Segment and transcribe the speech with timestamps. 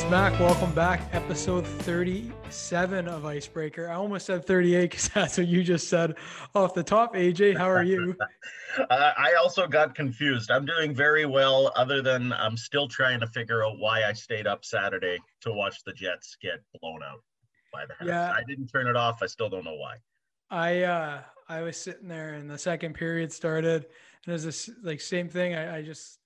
[0.00, 0.38] it's Mac.
[0.40, 1.02] Welcome back.
[1.12, 3.90] Episode 37 of Icebreaker.
[3.90, 6.14] I almost said 38 because that's what you just said
[6.54, 7.14] off the top.
[7.14, 8.16] AJ, how are you?
[8.78, 10.50] uh, I also got confused.
[10.50, 14.46] I'm doing very well, other than I'm still trying to figure out why I stayed
[14.46, 17.22] up Saturday to watch the Jets get blown out
[17.70, 18.08] by the Habs.
[18.08, 18.32] Yeah.
[18.32, 19.22] I didn't turn it off.
[19.22, 19.96] I still don't know why.
[20.50, 23.84] I uh I was sitting there and the second period started
[24.24, 25.54] and it was this like same thing.
[25.54, 26.19] I, I just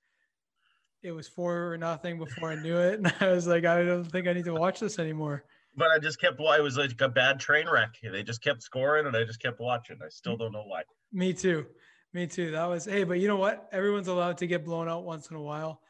[1.04, 2.94] it was four or nothing before I knew it.
[3.04, 5.44] And I was like, I don't think I need to watch this anymore.
[5.76, 7.90] But I just kept, it was like a bad train wreck.
[8.02, 9.98] They just kept scoring and I just kept watching.
[10.04, 10.82] I still don't know why.
[11.12, 11.66] Me too.
[12.14, 12.52] Me too.
[12.52, 13.68] That was, hey, but you know what?
[13.72, 15.80] Everyone's allowed to get blown out once in a while.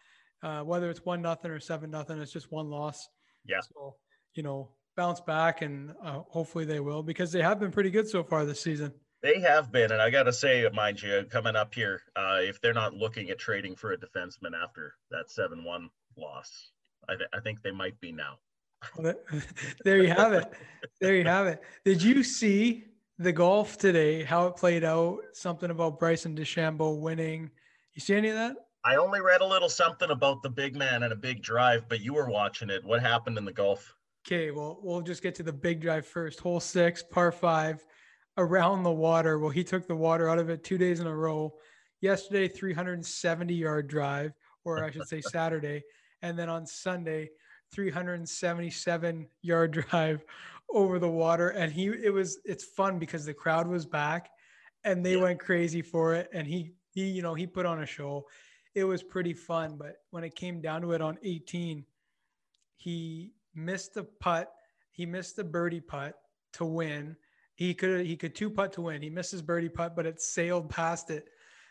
[0.43, 3.09] Uh, whether it's one nothing or seven nothing, it's just one loss.
[3.47, 3.61] Yeah.
[3.61, 3.97] So,
[4.35, 8.09] you know, bounce back and uh, hopefully they will because they have been pretty good
[8.09, 8.93] so far this season.
[9.25, 12.61] They have been, and I got to say, mind you, coming up here, uh, if
[12.61, 16.73] they're not looking at trading for a defenseman after that seven-one loss,
[17.09, 18.37] I, th- I think they might be now.
[19.83, 20.53] there you have it.
[21.01, 21.63] There you have it.
[21.87, 22.85] Did you see
[23.19, 24.25] the golf today?
[24.25, 25.21] How it played out?
[25.33, 27.51] Something about Bryson DeChambeau winning.
[27.95, 28.57] You see any of that?
[28.85, 32.03] I only read a little something about the big man and a big drive, but
[32.03, 32.85] you were watching it.
[32.85, 33.95] What happened in the golf?
[34.27, 36.41] Okay, well, we'll just get to the big drive first.
[36.41, 37.87] Hole six, par five
[38.37, 39.39] around the water.
[39.39, 41.55] Well, he took the water out of it two days in a row.
[42.01, 44.33] Yesterday, 370 yard drive,
[44.65, 45.83] or I should say Saturday.
[46.23, 47.31] And then on Sunday,
[47.73, 50.25] 377 yard drive
[50.71, 51.51] over the water.
[51.51, 54.31] And he, it was, it's fun because the crowd was back
[54.85, 55.23] and they yeah.
[55.23, 56.29] went crazy for it.
[56.33, 58.27] And he, he, you know, he put on a show.
[58.75, 59.77] It was pretty fun.
[59.79, 61.85] But when it came down to it on 18,
[62.77, 64.53] he missed the putt.
[64.91, 66.15] He missed the birdie putt
[66.55, 67.17] to win
[67.55, 69.03] he could he could two putt to win.
[69.03, 71.29] He missed his birdie putt, but it sailed past it.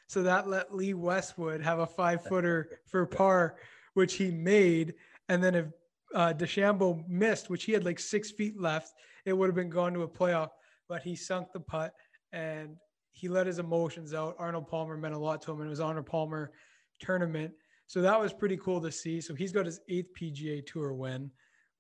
[0.08, 3.56] So that let Lee Westwood have a five footer for par,
[3.94, 4.96] which he made.
[5.30, 5.66] And then if
[6.14, 8.94] uh, DeChambeau missed, which he had like six feet left,
[9.26, 10.50] it would have been gone to a playoff.
[10.88, 11.94] But he sunk the putt
[12.32, 12.76] and
[13.12, 14.36] he let his emotions out.
[14.40, 16.52] Arnold Palmer meant a lot to him, and it was Arnold Palmer
[17.00, 17.54] tournament.
[17.88, 19.22] So that was pretty cool to see.
[19.22, 21.30] So he's got his eighth PGA Tour win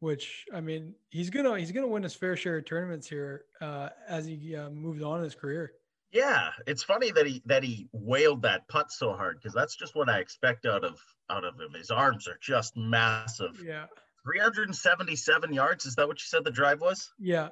[0.03, 3.87] which I mean, he's gonna he's gonna win his fair share of tournaments here uh,
[4.05, 5.71] as he uh, moves on in his career.
[6.11, 9.95] Yeah, it's funny that he that he wailed that putt so hard because that's just
[9.95, 10.99] what I expect out of
[11.29, 11.69] out of him.
[11.73, 13.61] His arms are just massive.
[13.63, 13.85] Yeah.
[14.25, 15.85] 377 yards.
[15.85, 17.09] Is that what you said the drive was?
[17.17, 17.49] Yeah.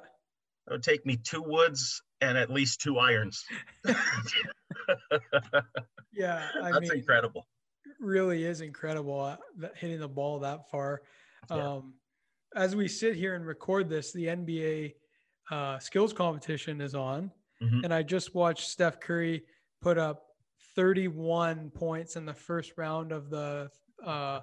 [0.66, 3.44] That would take me two woods and at least two irons.
[6.12, 7.46] yeah, I that's mean, incredible.
[7.98, 9.36] Really is incredible uh,
[9.76, 11.02] hitting the ball that far.
[11.50, 11.80] Yeah.
[12.54, 14.94] As we sit here and record this, the NBA
[15.50, 17.30] uh, skills competition is on,
[17.62, 17.84] mm-hmm.
[17.84, 19.44] and I just watched Steph Curry
[19.80, 20.26] put up
[20.74, 23.70] 31 points in the first round of the
[24.04, 24.40] uh,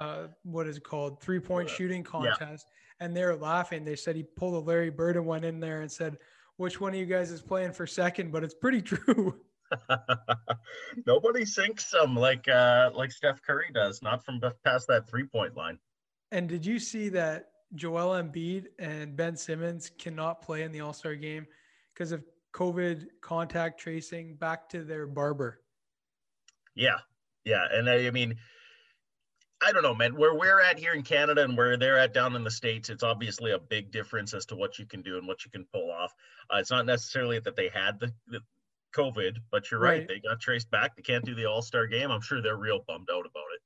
[0.00, 3.06] uh, what is it called three point shooting contest, yeah.
[3.06, 3.84] and they're laughing.
[3.84, 6.18] They said he pulled a Larry Bird and went in there and said,
[6.56, 8.32] "Which one of you guys is playing for second?
[8.32, 9.40] But it's pretty true.
[11.06, 15.56] Nobody sinks them like uh, like Steph Curry does, not from past that three point
[15.56, 15.78] line.
[16.30, 20.92] And did you see that Joel Embiid and Ben Simmons cannot play in the All
[20.92, 21.46] Star game
[21.94, 22.24] because of
[22.54, 25.60] COVID contact tracing back to their barber?
[26.74, 26.98] Yeah,
[27.44, 28.36] yeah, and I, I mean,
[29.60, 30.16] I don't know, man.
[30.16, 33.02] Where we're at here in Canada and where they're at down in the states, it's
[33.02, 35.90] obviously a big difference as to what you can do and what you can pull
[35.90, 36.14] off.
[36.52, 38.40] Uh, it's not necessarily that they had the, the
[38.94, 40.00] COVID, but you're right.
[40.00, 40.08] right.
[40.08, 40.94] They got traced back.
[40.94, 42.10] They can't do the All Star game.
[42.10, 43.60] I'm sure they're real bummed out about it.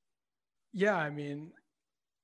[0.72, 1.52] Yeah, I mean,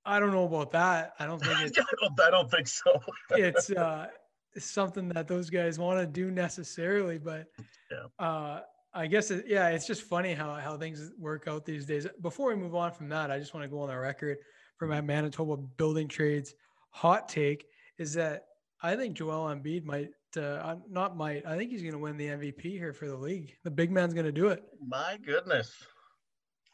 [0.09, 1.13] I don't know about that.
[1.19, 3.01] I don't think it's, I, don't, I don't think so.
[3.31, 4.09] it's uh
[4.57, 7.47] something that those guys want to do necessarily, but
[7.91, 8.25] yeah.
[8.25, 8.61] uh
[8.95, 12.07] I guess it, yeah, it's just funny how how things work out these days.
[12.23, 14.39] Before we move on from that, I just want to go on the record
[14.79, 16.55] for my Manitoba building trades
[16.91, 17.67] hot take
[17.99, 18.45] is that
[18.83, 21.45] I think Joel Embiid might uh, not might.
[21.47, 23.55] I think he's going to win the MVP here for the league.
[23.65, 24.63] The big man's going to do it.
[24.87, 25.73] My goodness.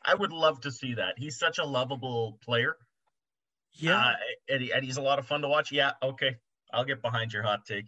[0.05, 1.14] I would love to see that.
[1.17, 2.76] He's such a lovable player.
[3.75, 3.99] Yeah.
[3.99, 4.12] Uh,
[4.49, 5.73] and, he, and he's a lot of fun to watch.
[5.73, 5.93] Yeah.
[6.03, 6.37] Okay.
[6.73, 7.87] I'll get behind your hot take.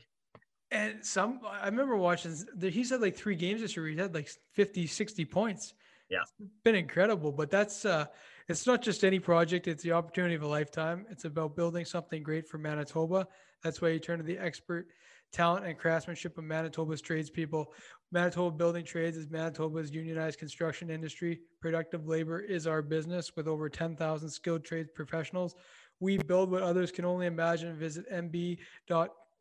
[0.71, 3.87] And some, I remember watching, he's had like three games this year.
[3.87, 5.75] He had like 50, 60 points.
[6.11, 6.19] Yeah.
[6.23, 7.33] It's been incredible.
[7.33, 8.06] But that's, uh,
[8.49, 11.06] it's not just any project, it's the opportunity of a lifetime.
[11.11, 13.27] It's about building something great for Manitoba.
[13.62, 14.89] That's why you turn to the expert
[15.32, 17.73] talent and craftsmanship of Manitoba's tradespeople.
[18.12, 21.41] Manitoba Building Trades is Manitoba's unionized construction industry.
[21.61, 25.55] Productive labor is our business with over 10,000 skilled trades professionals.
[25.99, 27.76] We build what others can only imagine.
[27.76, 28.58] Visit mb.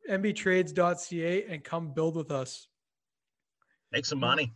[0.10, 2.68] mb.mbtrades.ca and come build with us.
[3.92, 4.54] Make some money.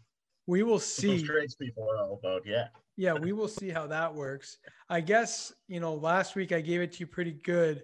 [0.48, 1.24] We will What those see.
[1.24, 2.42] tradespeople are all about.
[2.46, 2.70] Yeah.
[2.98, 4.58] Yeah, we will see how that works.
[4.90, 7.84] I guess, you know, last week I gave it to you pretty good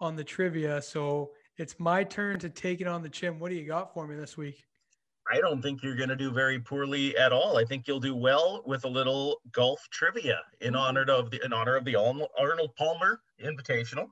[0.00, 0.82] on the trivia.
[0.82, 3.38] So it's my turn to take it on the chin.
[3.38, 4.64] What do you got for me this week?
[5.30, 7.56] I don't think you're going to do very poorly at all.
[7.56, 11.52] I think you'll do well with a little golf trivia in honor of the in
[11.52, 14.08] honor of the Arnold Palmer Invitational.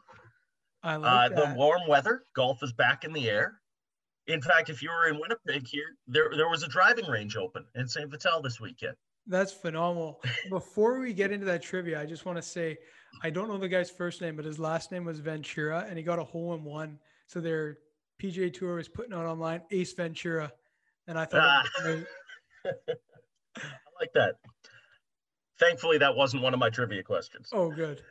[0.82, 3.61] I Uh, like the warm weather, golf is back in the air.
[4.29, 7.65] In fact, if you were in Winnipeg here, there there was a driving range open
[7.75, 8.09] in St.
[8.11, 8.94] Vital this weekend.
[9.26, 10.23] That's phenomenal.
[10.50, 12.79] Before we get into that trivia, I just want to say
[13.23, 16.05] I don't know the guy's first name, but his last name was Ventura, and he
[16.05, 16.99] got a hole in one.
[17.26, 17.79] So their
[18.23, 20.53] PGA Tour was putting out online Ace Ventura,
[21.08, 22.06] and I thought, it.
[23.56, 23.60] I
[24.00, 24.37] like that.
[25.58, 27.49] Thankfully, that wasn't one of my trivia questions.
[27.52, 28.02] oh, good.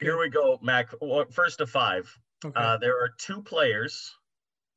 [0.00, 0.88] Here we go, Mac.
[1.00, 2.10] Well, First of five.
[2.44, 2.58] Okay.
[2.58, 4.14] Uh, there are two players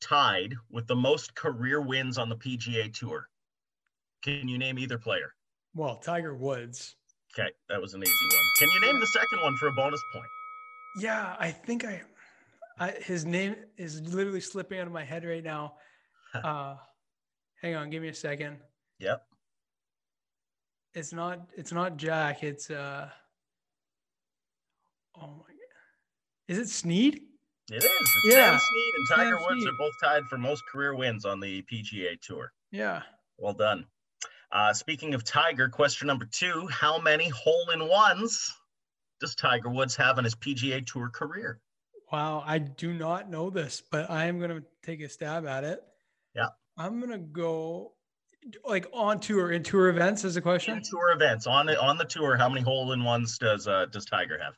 [0.01, 3.27] tied with the most career wins on the PGA Tour.
[4.23, 5.33] Can you name either player?
[5.75, 6.95] well, Tiger Woods.
[7.37, 8.43] Okay, that was an easy one.
[8.57, 10.25] Can you name the second one for a bonus point?
[10.99, 12.01] Yeah, I think I,
[12.79, 15.75] I his name is literally slipping out of my head right now.
[16.33, 16.75] Uh,
[17.67, 18.57] hang on, give me a second.
[18.99, 19.21] Yep.
[20.93, 21.41] It's not.
[21.55, 22.43] It's not Jack.
[22.43, 23.09] It's uh.
[25.15, 26.47] Oh my god.
[26.47, 27.21] Is it Snead?
[27.69, 27.83] It is.
[27.83, 29.67] It's Yeah, Sam Snead and Tiger Sam Woods Snead.
[29.73, 32.51] are both tied for most career wins on the PGA Tour.
[32.71, 33.01] Yeah.
[33.37, 33.85] Well done.
[34.51, 38.51] Uh, speaking of Tiger, question number two How many hole in ones
[39.19, 41.59] does Tiger Woods have in his PGA Tour career?
[42.11, 42.43] Wow.
[42.45, 45.83] I do not know this, but I am gonna take a stab at it.
[46.33, 46.47] Yeah.
[46.77, 47.93] I'm gonna go
[48.63, 50.77] like on tour in tour events as a question.
[50.77, 53.87] In tour events on the on the tour, how many hole in ones does uh,
[53.91, 54.53] does Tiger have?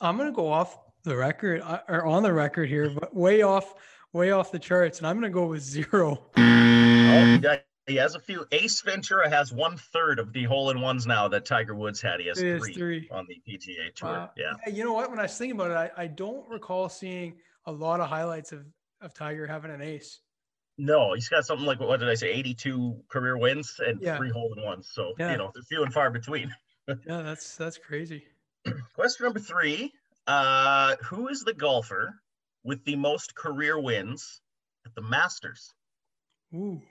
[0.00, 3.74] I'm gonna go off the record uh, or on the record here, but way off,
[4.12, 6.20] way off the charts, and I'm gonna go with zero.
[6.36, 8.46] Oh, he, he has a few.
[8.52, 12.20] Ace Ventura has one third of the hole in ones now that Tiger Woods had.
[12.20, 13.08] He has is three, three.
[13.10, 14.10] on the PGA Tour.
[14.10, 14.30] Wow.
[14.36, 14.52] Yeah.
[14.72, 15.10] You know what?
[15.10, 17.36] When I was thinking about it, I, I don't recall seeing
[17.66, 18.64] a lot of highlights of
[19.00, 20.20] of Tiger having an ace.
[20.78, 22.30] No, he's got something like what did I say?
[22.32, 24.16] 82 career wins and Yeah.
[24.16, 24.90] three hole in ones.
[24.92, 25.32] So Yeah.
[25.32, 26.54] you know, they're few and far between.
[27.06, 28.26] Yeah, that's that's crazy.
[28.94, 29.92] Question number three.
[30.26, 32.20] Uh, who is the golfer
[32.64, 34.40] with the most career wins
[34.84, 35.72] at the Masters?
[36.52, 36.82] Ooh,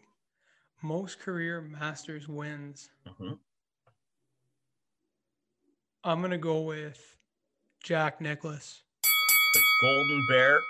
[0.82, 2.90] most career Masters wins.
[3.08, 3.40] Mhm.
[6.06, 7.18] I'm gonna go with
[7.84, 8.84] Jack Nicklaus.
[9.04, 10.62] The Golden Bear.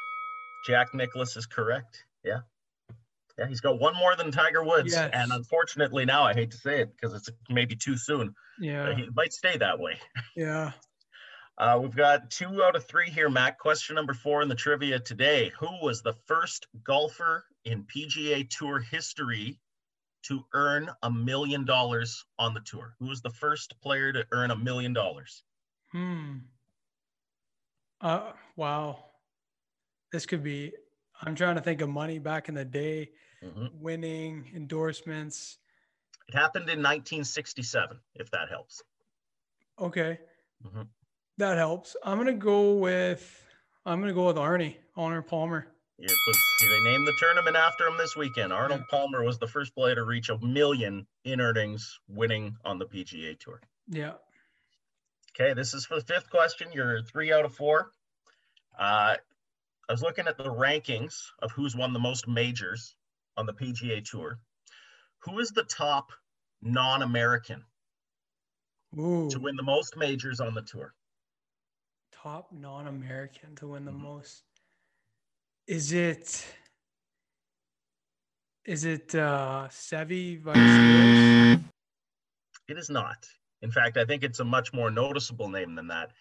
[0.64, 2.04] Jack Nicklaus is correct.
[2.24, 2.40] Yeah.
[3.38, 4.92] Yeah, he's got one more than Tiger Woods.
[4.92, 5.10] Yes.
[5.14, 8.36] And unfortunately, now I hate to say it because it's maybe too soon.
[8.60, 9.98] Yeah, He might stay that way.
[10.36, 10.72] yeah.
[11.58, 13.58] Uh, we've got two out of three here, Matt.
[13.58, 15.52] Question number four in the trivia today.
[15.60, 19.60] Who was the first golfer in PGA Tour history
[20.24, 22.96] to earn a million dollars on the tour?
[23.00, 25.44] Who was the first player to earn a million dollars?
[25.92, 26.38] Hmm.
[28.02, 29.06] Uh, wow.
[30.12, 30.74] This could be.
[31.22, 33.12] I'm trying to think of money back in the day,
[33.44, 33.74] Mhm.
[33.74, 35.60] winning endorsements.
[36.28, 38.84] It happened in 1967, if that helps.
[39.78, 40.20] Okay.
[40.64, 40.88] Mhm.
[41.38, 41.96] That helps.
[42.04, 43.46] I'm gonna go with
[43.86, 45.74] I'm gonna go with Arnie, Arnold Palmer.
[45.98, 48.54] It was, they named the tournament after him this weekend.
[48.54, 52.86] Arnold Palmer was the first player to reach a million in earnings winning on the
[52.86, 53.62] PGA Tour.
[53.88, 54.16] Yeah.
[55.32, 56.72] Okay, this is for the fifth question.
[56.74, 57.92] You're three out of four.
[58.78, 59.16] Uh,
[59.90, 62.96] I was looking at the rankings of who's won the most majors
[63.38, 64.40] on the PGA Tour.
[65.24, 66.12] Who is the top
[66.62, 67.66] non-American
[69.00, 69.28] Ooh.
[69.32, 70.94] to win the most majors on the tour?
[72.12, 74.02] Top non-American to win the Mhm.
[74.02, 74.44] most.
[75.66, 76.46] Is it
[78.66, 81.64] is it uh Seve Ballesteros?
[82.68, 83.28] It is not.
[83.64, 86.12] In fact, I think it's a much more noticeable name than that.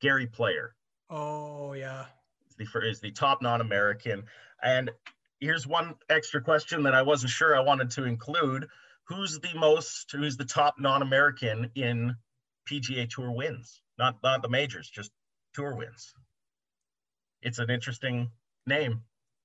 [0.00, 0.76] Gary Player
[1.08, 2.06] Oh yeah.
[2.58, 4.24] Is the, is the top non-American.
[4.62, 4.90] And
[5.40, 8.66] here's one extra question that I wasn't sure I wanted to include.
[9.08, 12.16] Who's the most, who's the top non-American in
[12.70, 13.80] PGA Tour wins?
[13.98, 15.10] Not, not the majors, just
[15.54, 16.14] tour wins.
[17.42, 18.30] It's an interesting
[18.66, 19.02] name.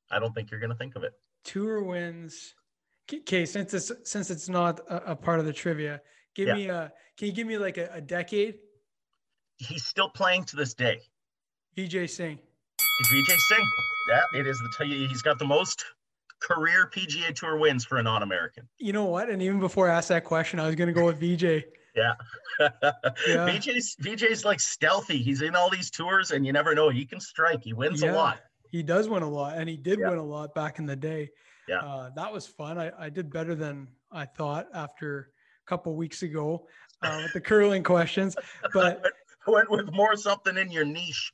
[0.09, 1.13] I don't think you're going to think of it.
[1.43, 2.55] Tour wins.
[3.11, 5.99] Okay, since it's since it's not a, a part of the trivia,
[6.35, 6.53] give Yeah.
[6.53, 8.59] me a can you give me like a, a decade?
[9.57, 11.01] He's still playing to this day.
[11.75, 12.39] Vijay Singh.
[13.05, 13.67] Vijay Singh.
[14.09, 15.85] Yeah, it is the, he's got the most
[16.41, 18.67] career PGA Tour wins for a non-American.
[18.77, 19.29] You know what?
[19.29, 21.63] And even before I asked that question, I was gonna go with VJ.
[21.95, 22.13] Yeah.
[23.27, 23.47] Yeah.
[23.47, 25.17] VJ's VJ's like stealthy.
[25.19, 26.89] He's in all these tours and you never know.
[26.89, 27.63] He can strike.
[27.63, 28.11] He wins Yeah.
[28.11, 28.39] a lot.
[28.69, 30.09] He does win a lot, and he did Yeah.
[30.09, 31.29] win a lot back in the day.
[31.67, 31.77] Yeah.
[31.79, 32.77] Uh, that was fun.
[32.77, 35.31] I, I did better than I thought after
[35.65, 36.67] a couple weeks ago
[37.01, 38.35] uh, with the curling questions,
[38.73, 39.03] but
[39.47, 41.31] Went with more something in your niche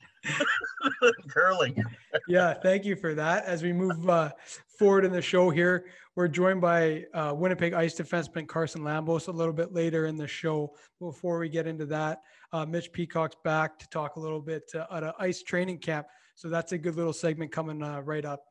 [1.30, 1.84] curling.
[2.28, 3.46] yeah, thank you for that.
[3.46, 4.32] As we move uh,
[4.68, 5.86] forward in the show here,
[6.16, 10.28] we're joined by uh, Winnipeg Ice defenseman Carson Lambos a little bit later in the
[10.28, 10.74] show.
[11.00, 12.22] Before we get into that,
[12.54, 16.08] uh, Mitch Peacock's back to talk a little bit uh, at an ice training camp.
[16.36, 18.46] So that's a good little segment coming uh, right up.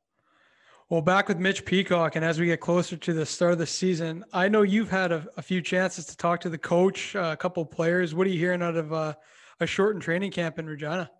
[0.90, 3.66] Well, back with Mitch Peacock, and as we get closer to the start of the
[3.66, 7.30] season, I know you've had a, a few chances to talk to the coach, uh,
[7.32, 8.14] a couple players.
[8.14, 9.14] What are you hearing out of uh,
[9.60, 11.10] a shortened training camp in Regina?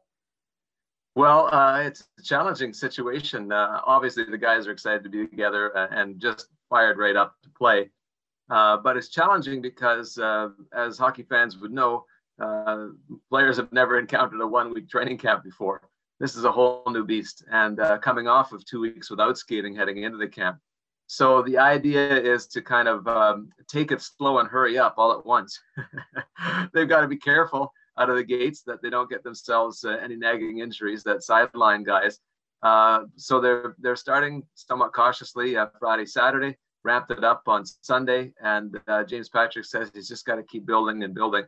[1.16, 3.52] Well, uh, it's a challenging situation.
[3.52, 7.36] Uh, obviously, the guys are excited to be together uh, and just fired right up
[7.44, 7.90] to play.
[8.50, 12.04] Uh, but it's challenging because, uh, as hockey fans would know,
[12.40, 12.88] uh,
[13.30, 15.88] players have never encountered a one-week training camp before.
[16.18, 20.02] This is a whole new beast, and coming off of two weeks without skating, heading
[20.02, 20.58] into the camp.
[21.06, 25.12] So the idea is to kind of um, take it slow and hurry up all
[25.12, 25.60] at once.
[26.72, 29.96] They've got to be careful out of the gates that they don't get themselves uh,
[30.02, 32.18] any nagging injuries that sideline guys.
[32.62, 38.32] Uh, so they're they're starting somewhat cautiously uh, Friday, Saturday, ramped it up on Sunday,
[38.42, 41.44] and uh, James Patrick says he's just got to keep building and building.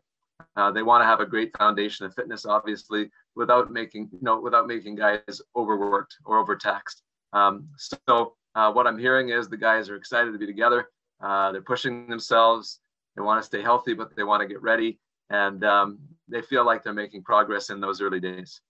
[0.56, 4.40] Uh, they want to have a great foundation of fitness, obviously, without making you know
[4.40, 7.02] without making guys overworked or overtaxed.
[7.32, 10.90] Um, so uh, what I'm hearing is the guys are excited to be together.
[11.20, 12.80] they're pushing themselves.
[13.16, 14.98] They want to stay healthy, but they want to get ready
[15.30, 18.60] and um, they feel like they're making progress in those early days.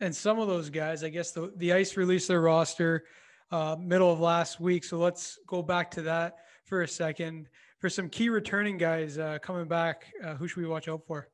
[0.00, 3.04] And some of those guys, I guess the, the Ice released their roster
[3.50, 4.84] uh, middle of last week.
[4.84, 7.48] So let's go back to that for a second.
[7.78, 11.28] For some key returning guys uh, coming back, uh, who should we watch out for?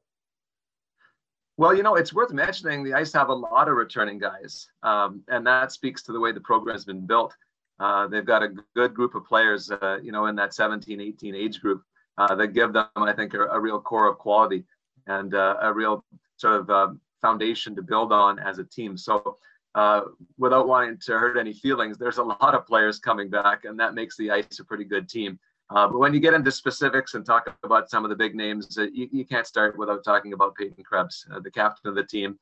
[1.56, 5.22] Well, you know, it's worth mentioning the Ice have a lot of returning guys, um,
[5.28, 7.34] and that speaks to the way the program has been built.
[7.80, 11.34] Uh, they've got a good group of players, uh, you know, in that 17, 18
[11.34, 11.82] age group
[12.16, 14.64] uh, that give them, I think, a, a real core of quality
[15.08, 16.04] and uh, a real
[16.36, 16.88] sort of uh,
[17.20, 18.96] foundation to build on as a team.
[18.96, 19.38] So,
[19.74, 20.02] uh,
[20.38, 23.94] without wanting to hurt any feelings, there's a lot of players coming back, and that
[23.94, 25.38] makes the Ice a pretty good team.
[25.70, 28.78] Uh, but when you get into specifics and talk about some of the big names,
[28.78, 32.38] uh, you, you, can't start without talking about Peyton Krebs, the captain of the team,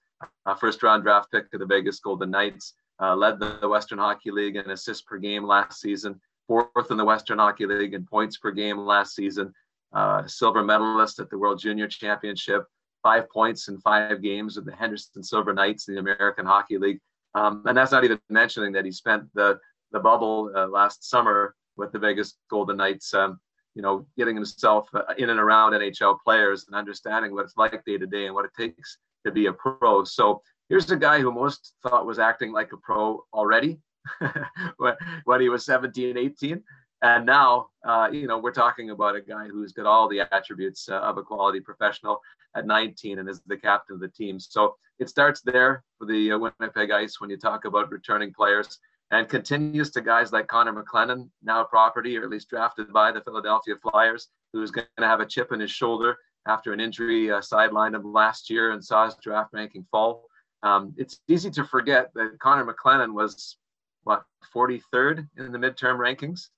[0.61, 4.55] first round draft pick of the Vegas Golden Knights, led the, the Western Hockey League
[4.55, 8.53] in assists per game last season, fourth in the Western Hockey League in points per
[8.53, 9.53] game last season
[9.97, 12.67] uh, silver medalist at the World Junior Championship,
[13.03, 17.01] five points in five games with the Henderson Silver Knights in the American Hockey League.
[17.35, 19.59] Um, and that's not even mentioning that he spent the,
[19.93, 23.41] the bubble uh, last summer with the Vegas Golden Knights, um,
[23.75, 27.83] you know, getting himself uh, in and around NHL players and understanding what it's like
[27.87, 30.05] day to day and what it takes to be a pro.
[30.05, 33.81] So here's a guy who most thought was acting like a pro already
[34.77, 36.63] when he was 17, 18
[37.03, 40.89] and now, uh, you know, we're talking about a guy who's got all the attributes
[40.89, 42.21] uh, of a quality professional
[42.55, 44.41] at 19 and is the captain of the team.
[44.41, 48.79] So it starts there for the uh, Winnipeg Ice when you talk about returning players
[49.11, 53.21] and continues to guys like Connor McClennon, now property or at least drafted by the
[53.21, 56.17] Philadelphia Flyers, who's going to have a chip in his shoulder
[56.49, 60.25] after an injury uh, sidelined him last year and saw his draft ranking fall.
[60.63, 63.59] Um, it's easy to forget that Connor McClennon was,
[64.05, 64.25] what,
[64.55, 66.49] 43rd in the midterm rankings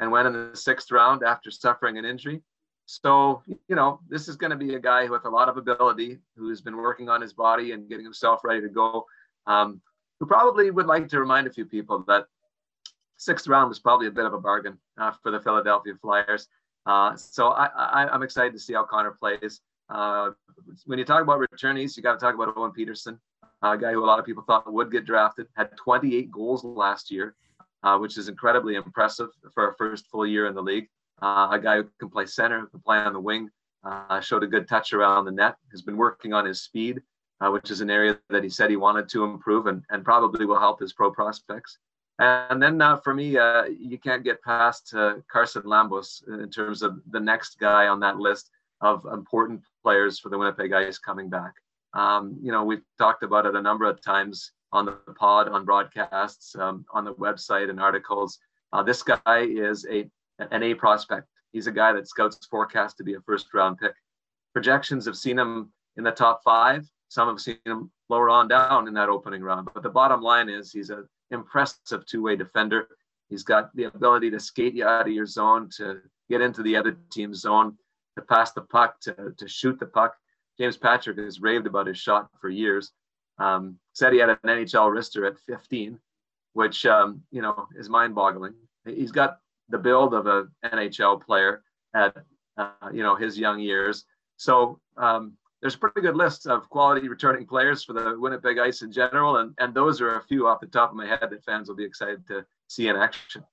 [0.00, 2.42] and went in the sixth round after suffering an injury.
[2.86, 6.18] So, you know, this is going to be a guy with a lot of ability
[6.36, 9.06] who's been working on his body and getting himself ready to go.
[9.46, 9.80] Um,
[10.20, 12.26] who probably would like to remind a few people that
[13.16, 16.48] sixth round was probably a bit of a bargain uh, for the Philadelphia Flyers.
[16.86, 19.60] Uh, so I, am excited to see how Connor plays.
[19.88, 20.30] Uh,
[20.84, 23.18] when you talk about returnees, you got to talk about Owen Peterson,
[23.62, 27.10] a guy who a lot of people thought would get drafted, had 28 goals last
[27.10, 27.34] year
[27.84, 30.88] uh, which is incredibly impressive for a first full year in the league.
[31.22, 33.48] Uh, a guy who can play center, who can play on the wing,
[33.84, 37.00] uh, showed a good touch around the net, has been working on his speed,
[37.40, 40.46] uh, which is an area that he said he wanted to improve and, and probably
[40.46, 41.78] will help his pro prospects.
[42.18, 44.94] And then uh, for me, uh, you can't get past
[45.30, 48.50] Carson Lambos in terms of the next guy on that list
[48.80, 51.52] of important players for the Winnipeg Ice coming back.
[51.92, 55.64] Um, you know, we've talked about it a number of times on the pod, on
[55.64, 58.38] broadcasts, um, on the website, and articles.
[58.72, 60.10] Uh, this guy is a
[60.50, 61.28] an A prospect.
[61.52, 63.94] He's a guy that scouts forecast to be a first round pick.
[64.52, 66.84] Projections have seen him in the top five.
[67.08, 69.68] Some have seen him lower on down in that opening round.
[69.72, 72.88] But the bottom line is he's an impressive two way defender.
[73.28, 76.76] He's got the ability to skate you out of your zone, to get into the
[76.76, 77.76] other team's zone,
[78.16, 80.16] to pass the puck, to, to shoot the puck.
[80.58, 82.92] James Patrick has raved about his shot for years.
[83.38, 85.98] Um, said he had an NHL wrister at 15,
[86.52, 88.54] which um, you know is mind-boggling.
[88.84, 89.38] He's got
[89.68, 91.62] the build of an NHL player
[91.94, 92.16] at
[92.56, 94.04] uh, you know his young years.
[94.36, 98.82] So um, there's a pretty good list of quality returning players for the Winnipeg Ice
[98.82, 101.44] in general, and and those are a few off the top of my head that
[101.44, 103.44] fans will be excited to see in action.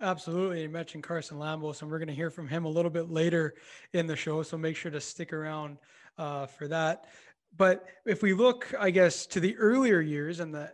[0.00, 0.62] Absolutely.
[0.62, 3.54] You mentioned Carson Lambos, and we're going to hear from him a little bit later
[3.92, 4.42] in the show.
[4.42, 5.78] So make sure to stick around
[6.18, 7.06] uh, for that.
[7.56, 10.70] But if we look, I guess, to the earlier years and the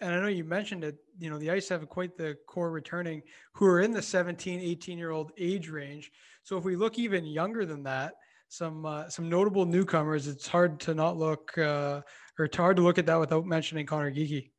[0.00, 3.22] and I know you mentioned it, you know, the Ice have quite the core returning
[3.54, 6.10] who are in the 17, 18 year old age range.
[6.42, 8.14] So if we look even younger than that,
[8.48, 12.00] some uh, some notable newcomers, it's hard to not look uh,
[12.38, 14.50] or it's hard to look at that without mentioning Conor Geekie.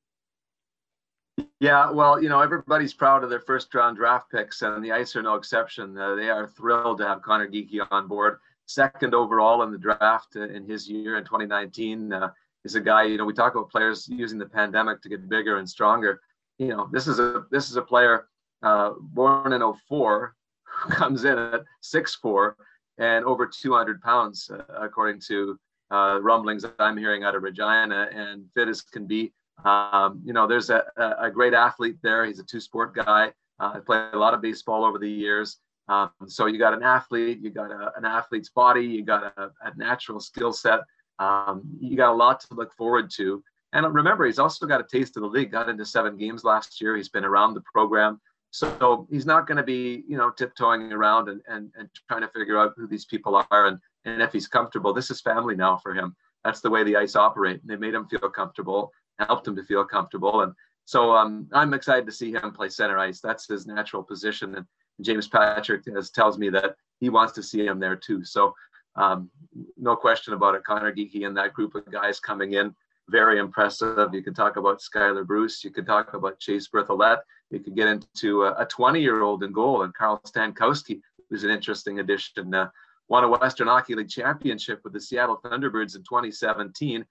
[1.60, 5.16] Yeah, well, you know, everybody's proud of their first round draft picks, and the Ice
[5.16, 5.98] are no exception.
[5.98, 8.40] Uh, they are thrilled to have Conor Geekie on board.
[8.66, 12.14] Second overall in the draft in his year in 2019.
[12.14, 12.30] Uh,
[12.64, 15.58] is a guy, you know, we talk about players using the pandemic to get bigger
[15.58, 16.22] and stronger.
[16.58, 18.28] You know, this is a this is a player
[18.62, 22.54] uh, born in 04 who comes in at 6'4
[23.00, 25.60] and over 200 pounds, uh, according to
[25.92, 29.34] uh, rumblings I'm hearing out of Regina, and fit as can be.
[29.66, 30.84] Um, you know, there's a,
[31.20, 32.26] a great athlete there.
[32.26, 33.32] He's a two sport guy.
[33.60, 35.58] Uh, played a lot of baseball over the years.
[35.88, 39.52] Um, so you got an athlete, you got a, an athlete's body, you got a,
[39.62, 40.80] a natural skill set.
[41.20, 43.44] Um, you got a lot to look forward to.
[43.74, 45.52] And remember, he's also got a taste of the league.
[45.52, 46.96] Got into seven games last year.
[46.96, 48.22] He's been around the program,
[48.52, 52.28] so he's not going to be, you know, tiptoeing around and, and and trying to
[52.28, 54.94] figure out who these people are and and if he's comfortable.
[54.94, 56.16] This is family now for him.
[56.44, 57.62] That's the way the Ice operate.
[57.66, 60.42] They made him feel comfortable helped him to feel comfortable.
[60.42, 60.54] And
[60.86, 63.22] so um, I'm excited to see him play center ice.
[63.22, 64.56] That's his natural position.
[64.56, 64.66] And
[65.02, 68.24] James Patrick has, tells me that he wants to see him there too.
[68.24, 68.54] So
[68.96, 69.30] um,
[69.78, 70.64] no question about it.
[70.64, 72.76] Conor Geekie and that group of guys coming in,
[73.10, 74.14] very impressive.
[74.14, 75.64] You could talk about Skylar Bruce.
[75.64, 77.20] You could talk about Chase Berthollet.
[77.50, 81.50] You could get into a 20 year old in goal and Carl Stankowski, who's an
[81.50, 82.54] interesting addition.
[82.54, 82.70] Uh,
[83.10, 87.06] won a Western Hockey League championship with the Seattle Thunderbirds in 2017.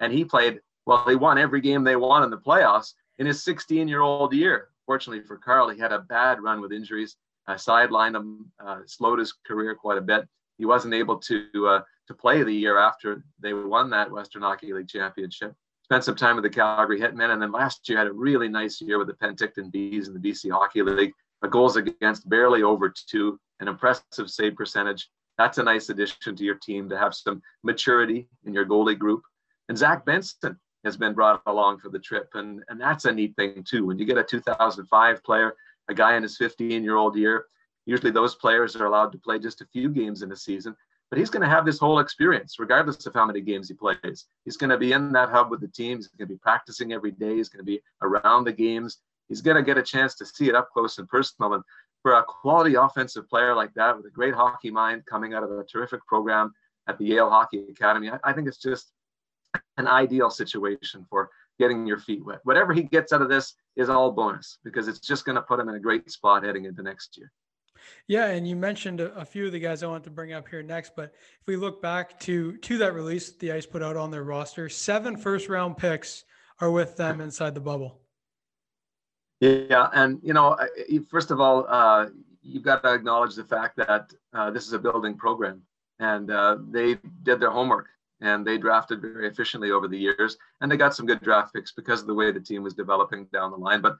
[0.00, 3.42] And he played well, they won every game they won in the playoffs in his
[3.42, 4.68] 16 year old year.
[4.86, 9.18] Fortunately for Carl, he had a bad run with injuries, uh, sidelined him, uh, slowed
[9.18, 10.26] his career quite a bit.
[10.58, 14.72] He wasn't able to uh, to play the year after they won that Western Hockey
[14.72, 15.54] League championship.
[15.84, 18.80] Spent some time with the Calgary Hitmen, and then last year had a really nice
[18.80, 21.12] year with the Penticton Vees in the BC Hockey League.
[21.42, 25.10] A goals against barely over two, an impressive save percentage.
[25.36, 29.22] That's a nice addition to your team to have some maturity in your goalie group.
[29.68, 32.28] And Zach Benson, has been brought along for the trip.
[32.34, 33.86] And, and that's a neat thing too.
[33.86, 35.54] When you get a 2005 player,
[35.88, 37.46] a guy in his 15 year old year,
[37.86, 40.74] usually those players are allowed to play just a few games in a season,
[41.10, 44.26] but he's going to have this whole experience regardless of how many games he plays.
[44.44, 45.98] He's going to be in that hub with the team.
[45.98, 47.36] He's going to be practicing every day.
[47.36, 48.98] He's going to be around the games.
[49.28, 51.54] He's going to get a chance to see it up close and personal.
[51.54, 51.64] And
[52.02, 55.50] for a quality offensive player like that with a great hockey mind coming out of
[55.50, 56.52] a terrific program
[56.86, 58.92] at the Yale Hockey Academy, I, I think it's just
[59.76, 62.40] an ideal situation for getting your feet wet.
[62.44, 65.60] Whatever he gets out of this is all bonus because it's just going to put
[65.60, 67.30] him in a great spot heading into next year.
[68.08, 70.62] Yeah, and you mentioned a, few of the guys I want to bring up here
[70.62, 74.10] next, but if we look back to to that release the Ice put out on
[74.10, 76.24] their roster, seven first round picks
[76.60, 78.00] are with them inside the bubble.
[79.40, 80.56] Yeah, and you know,
[81.10, 82.06] first of all, uh,
[82.42, 85.60] you've got to acknowledge the fact that uh, this is a building program,
[85.98, 87.88] and uh, they did their homework
[88.20, 91.72] and they drafted very efficiently over the years and they got some good draft picks
[91.72, 93.80] because of the way the team was developing down the line.
[93.80, 93.96] But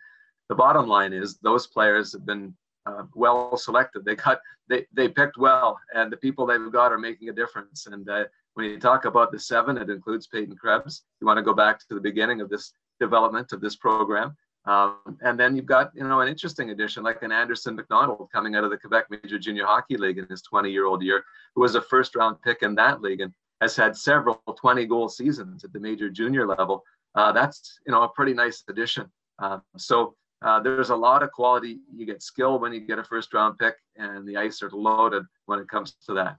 [0.48, 2.54] the bottom line is those players have been
[2.86, 4.04] uh, well selected.
[4.04, 7.86] They cut they they picked well and the people they've got are making a difference.
[7.86, 8.24] And uh,
[8.54, 11.02] when you talk about the seven it includes peyton krebs.
[11.20, 14.36] You want to go back to the beginning of this development of this program.
[14.66, 18.56] Um, and then you've got, you know, an interesting addition like an Anderson McDonald coming
[18.56, 21.22] out of the Quebec Major Junior Hockey League in his 20-year-old year,
[21.54, 23.20] who was a first-round pick in that league.
[23.20, 26.84] And has had several 20 goal seasons at the major junior level.
[27.14, 29.06] Uh, that's you know a pretty nice addition.
[29.38, 31.78] Uh, so uh, there's a lot of quality.
[31.94, 35.24] You get skill when you get a first round pick, and the ice are loaded
[35.46, 36.36] when it comes to that.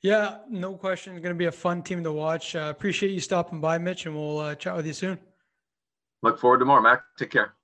[0.00, 1.14] Yeah, no question.
[1.14, 2.54] It's going to be a fun team to watch.
[2.54, 5.18] Uh, appreciate you stopping by, Mitch, and we'll uh, chat with you soon.
[6.22, 7.02] Look forward to more, Mac.
[7.18, 7.54] Take care.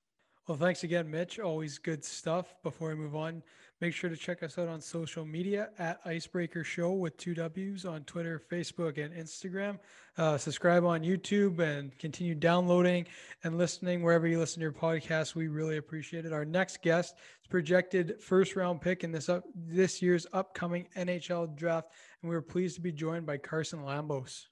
[0.47, 1.39] Well, thanks again, Mitch.
[1.39, 2.55] Always good stuff.
[2.63, 3.43] Before we move on,
[3.85, 7.85] Make sure to check us out on social media at Icebreaker Show with two W's
[7.85, 9.79] on Twitter, Facebook, and Instagram.
[10.17, 13.05] Uh, subscribe on YouTube and continue downloading
[13.43, 15.35] and listening wherever you listen to your podcast.
[15.35, 16.33] We really appreciate it.
[16.33, 21.55] Our next guest is projected first round pick in this up this year's upcoming NHL
[21.55, 21.91] draft,
[22.23, 24.47] and we are pleased to be joined by Carson Lambos.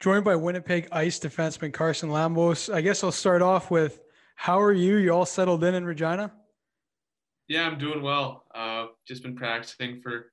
[0.00, 2.70] joined by Winnipeg Ice defenseman Carson Lambos.
[2.70, 4.00] I guess I'll start off with
[4.34, 4.96] how are you?
[4.96, 6.30] You all settled in in Regina?
[7.48, 8.44] Yeah, I'm doing well.
[8.52, 8.58] Uh,
[9.06, 10.32] just been practicing for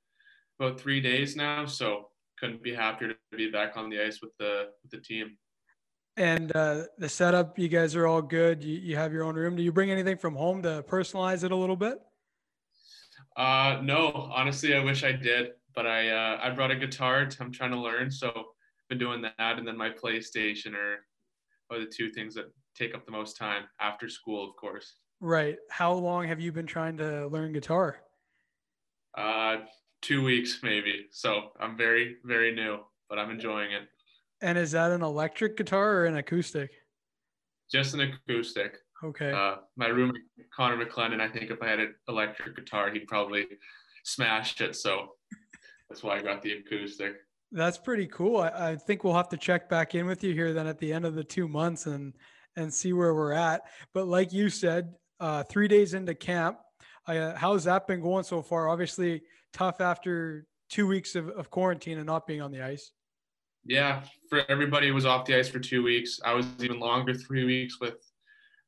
[0.59, 2.09] about three days now, so
[2.39, 5.37] couldn't be happier to be back on the ice with the with the team.
[6.17, 8.63] And uh, the setup, you guys are all good.
[8.63, 9.55] You, you have your own room.
[9.55, 11.99] Do you bring anything from home to personalize it a little bit?
[13.35, 17.27] Uh, no, honestly, I wish I did, but I uh, I brought a guitar.
[17.39, 21.05] I'm trying to learn, so I've been doing that, and then my PlayStation are
[21.71, 24.95] are the two things that take up the most time after school, of course.
[25.19, 25.57] Right.
[25.69, 28.02] How long have you been trying to learn guitar?
[29.17, 29.57] Uh,
[30.01, 31.07] two weeks maybe.
[31.11, 33.83] So I'm very very new, but I'm enjoying it.
[34.41, 36.71] And is that an electric guitar or an acoustic?
[37.71, 38.77] Just an acoustic.
[39.03, 39.31] Okay.
[39.31, 40.21] Uh, my roommate
[40.55, 43.47] Connor McClennon, I think if I had an electric guitar, he'd probably
[44.03, 44.75] smash it.
[44.75, 45.15] So
[45.89, 47.15] that's why I got the acoustic.
[47.51, 48.37] That's pretty cool.
[48.41, 50.91] I, I, think we'll have to check back in with you here then at the
[50.91, 52.13] end of the two months and
[52.55, 53.61] and see where we're at.
[53.93, 56.57] But like you said, uh, three days into camp,
[57.07, 58.69] uh, how's that been going so far?
[58.69, 62.91] Obviously tough after two weeks of, of quarantine and not being on the ice.
[63.65, 66.19] Yeah, for everybody was off the ice for two weeks.
[66.25, 67.95] I was even longer, three weeks with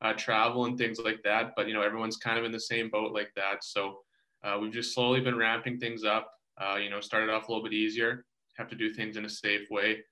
[0.01, 1.51] uh, travel and things like that.
[1.55, 3.63] But you know, everyone's kind of in the same boat like that.
[3.63, 3.99] So
[4.43, 6.31] uh, we've just slowly been ramping things up.
[6.61, 8.23] Uh, you know, started off a little bit easier.
[8.57, 10.03] Have to do things in a safe way,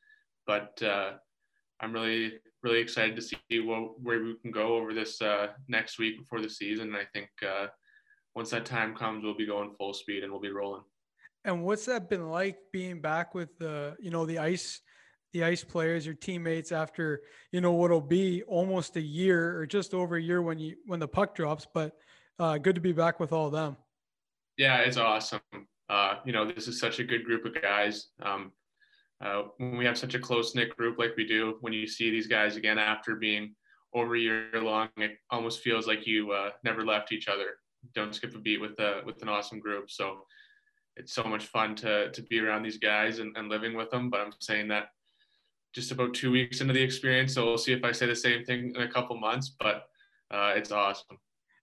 [0.45, 1.11] but uh,
[1.79, 5.97] I'm really, really excited to see what, where we can go over this uh, next
[5.97, 6.87] week before the season.
[6.87, 7.67] And I think uh,
[8.35, 10.83] once that time comes, we'll be going full speed and we'll be rolling.
[11.45, 14.81] And what's that been like being back with the, you know, the ice
[15.33, 19.95] the ice players, your teammates after, you know, what'll be almost a year or just
[19.95, 21.97] over a year when you when the puck drops, but
[22.39, 23.75] uh, good to be back with all of them.
[24.57, 25.41] Yeah, it's awesome.
[25.89, 28.09] Uh, you know, this is such a good group of guys.
[28.21, 28.51] Um,
[29.23, 32.11] uh, when we have such a close knit group like we do, when you see
[32.11, 33.55] these guys again after being
[33.93, 37.57] over a year long, it almost feels like you uh, never left each other.
[37.93, 39.91] Don't skip a beat with a with an awesome group.
[39.91, 40.25] So
[40.95, 44.09] it's so much fun to to be around these guys and, and living with them.
[44.09, 44.87] But I'm saying that
[45.73, 47.33] just about two weeks into the experience.
[47.33, 49.87] So we'll see if I say the same thing in a couple months, but
[50.31, 51.17] uh, it's awesome.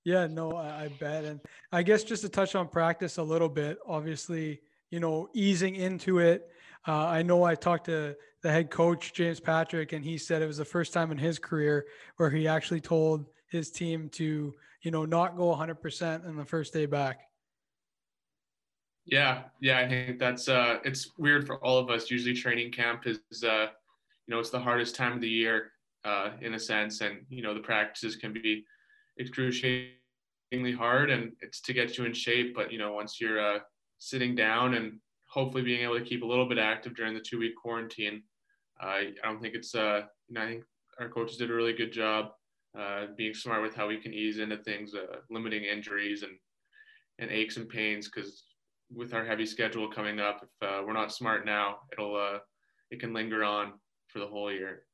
[0.05, 1.25] Yeah, no, I, I bet.
[1.25, 1.41] And
[1.73, 6.19] I guess just to touch on practice a little bit, obviously, you know, easing into
[6.19, 6.49] it.
[6.89, 10.47] Uh, I know I talked to the head coach, James Patrick, and he said it
[10.47, 14.91] was the first time in his career where he actually told his team to, you
[14.91, 17.21] know, not go 100% in the first day back.
[19.05, 22.11] Yeah, yeah, I think that's uh, it's weird for all of us.
[22.11, 23.67] Usually, training camp is uh,
[24.27, 25.73] you know, it's the hardest time of the year
[26.05, 28.65] uh, in a sense, and you know, the practices can be
[29.19, 32.55] excruciatingly hard, and it's to get you in shape.
[32.55, 33.59] But you know, once you're uh,
[33.99, 37.57] sitting down and hopefully being able to keep a little bit active during the two-week
[37.61, 38.23] quarantine,
[38.81, 39.75] uh, I don't think it's.
[39.75, 40.65] Uh, you know, I think
[41.01, 42.33] our coaches did a really good job
[42.79, 46.33] uh, being smart with how we can ease into things, uh, limiting injuries and
[47.19, 48.45] and aches and pains because
[48.93, 52.39] with our heavy schedule coming up, if uh, we're not smart now, it'll uh,
[52.91, 53.73] it can linger on
[54.09, 54.85] for the whole year.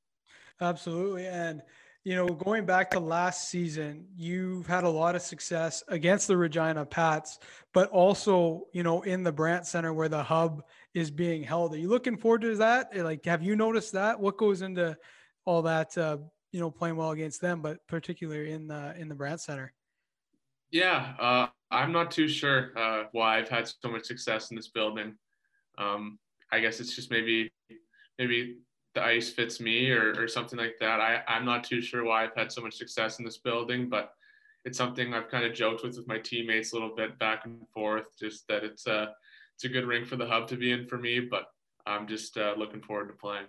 [0.60, 1.26] Absolutely.
[1.26, 1.62] And,
[2.04, 6.36] you know, going back to last season, you've had a lot of success against the
[6.36, 7.38] Regina Pats,
[7.74, 10.62] but also, you know, in the Brandt Center where the hub
[10.94, 11.74] is being held.
[11.74, 12.96] Are you looking forward to that?
[12.96, 14.20] Like, have you noticed that?
[14.20, 14.96] What goes into
[15.44, 16.18] all that, uh,
[16.56, 19.74] you know, playing well against them, but particularly in the, in the Brandt Center?
[20.70, 24.68] Yeah, uh, I'm not too sure uh, why I've had so much success in this
[24.68, 25.16] building.
[25.76, 26.18] Um,
[26.50, 27.52] I guess it's just maybe
[28.18, 28.56] maybe
[28.94, 30.98] the ice fits me or, or something like that.
[30.98, 34.12] I, I'm not too sure why I've had so much success in this building, but
[34.64, 37.68] it's something I've kind of joked with with my teammates a little bit back and
[37.68, 39.12] forth, just that it's a,
[39.54, 41.48] it's a good ring for the hub to be in for me, but
[41.84, 43.44] I'm just uh, looking forward to playing.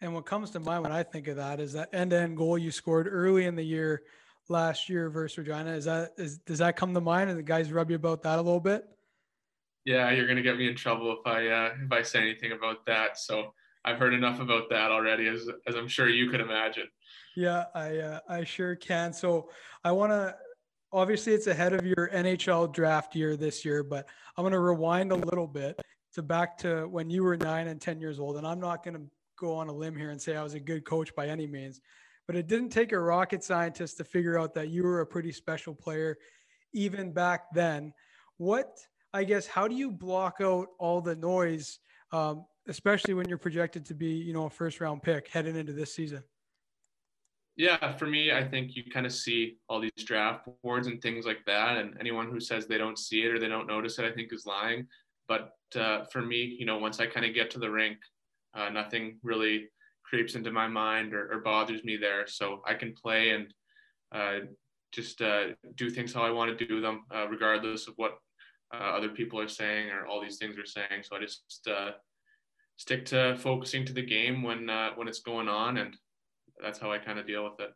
[0.00, 2.70] And what comes to mind when I think of that is that end-to-end goal you
[2.70, 4.02] scored early in the year
[4.48, 5.72] last year versus Regina.
[5.72, 7.30] Is that is does that come to mind?
[7.30, 8.84] And the guys rub you about that a little bit?
[9.84, 12.84] Yeah, you're gonna get me in trouble if I uh, if I say anything about
[12.86, 13.18] that.
[13.18, 16.88] So I've heard enough about that already, as as I'm sure you could imagine.
[17.36, 19.12] Yeah, I uh, I sure can.
[19.12, 19.50] So
[19.84, 20.34] I want to.
[20.92, 25.12] Obviously, it's ahead of your NHL draft year this year, but I'm going to rewind
[25.12, 25.80] a little bit
[26.14, 28.38] to back to when you were nine and ten years old.
[28.38, 29.02] And I'm not going to
[29.40, 31.80] go on a limb here and say I was a good coach by any means,
[32.26, 35.32] but it didn't take a rocket scientist to figure out that you were a pretty
[35.32, 36.18] special player,
[36.72, 37.92] even back then.
[38.36, 38.78] What
[39.12, 41.80] I guess, how do you block out all the noise?
[42.12, 45.72] Um, especially when you're projected to be, you know, a first round pick heading into
[45.72, 46.22] this season?
[47.56, 51.26] Yeah, for me, I think you kind of see all these draft boards and things
[51.26, 51.76] like that.
[51.76, 54.32] And anyone who says they don't see it or they don't notice it, I think
[54.32, 54.86] is lying.
[55.28, 57.98] But uh, for me, you know, once I kind of get to the rink,
[58.54, 59.68] uh, nothing really
[60.04, 62.26] creeps into my mind or, or bothers me there.
[62.26, 63.52] So I can play and
[64.12, 64.46] uh,
[64.92, 68.18] just uh, do things how I want to do them, uh, regardless of what
[68.74, 71.02] uh, other people are saying or all these things are saying.
[71.02, 71.90] So I just uh,
[72.76, 75.96] stick to focusing to the game when when it's going on, and
[76.62, 77.70] that's how I kind of deal with it.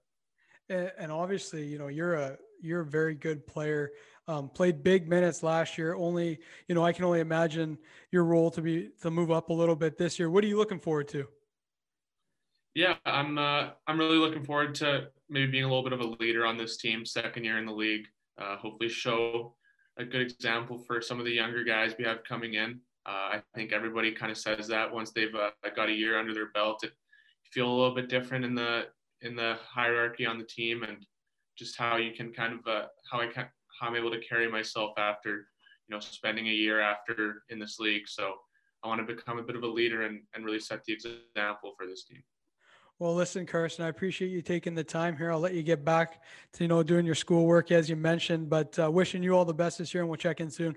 [0.98, 3.92] And, obviously, you know, you're a you're a very good player.
[4.26, 5.94] Um, played big minutes last year.
[5.94, 7.76] Only, you know, I can only imagine
[8.10, 10.30] your role to be to move up a little bit this year.
[10.30, 11.26] What are you looking forward to?
[12.74, 16.06] Yeah, I'm uh, I'm really looking forward to maybe being a little bit of a
[16.22, 18.06] leader on this team, second year in the league.
[18.40, 19.54] Uh, hopefully, show
[19.98, 22.80] a good example for some of the younger guys we have coming in.
[23.06, 26.32] Uh, I think everybody kind of says that once they've uh, got a year under
[26.32, 26.92] their belt, it
[27.52, 28.86] feel a little bit different in the
[29.20, 31.06] in the hierarchy on the team and
[31.56, 33.46] just how you can kind of uh, how I can
[33.78, 35.48] how I'm able to carry myself after
[35.88, 38.06] you know spending a year after in this league.
[38.06, 38.34] So
[38.82, 41.72] I want to become a bit of a leader and, and really set the example
[41.76, 42.22] for this team.
[42.98, 45.32] Well, listen, Carson, I appreciate you taking the time here.
[45.32, 48.78] I'll let you get back to, you know, doing your schoolwork as you mentioned, but
[48.78, 50.76] uh, wishing you all the best this year and we'll check in soon.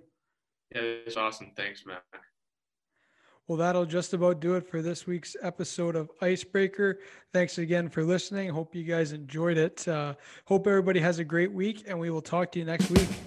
[0.73, 1.51] Yeah, it's awesome.
[1.55, 2.03] Thanks, Matt.
[3.47, 6.99] Well, that'll just about do it for this week's episode of Icebreaker.
[7.31, 8.49] Thanks again for listening.
[8.49, 9.87] Hope you guys enjoyed it.
[9.87, 13.26] Uh, hope everybody has a great week, and we will talk to you next week.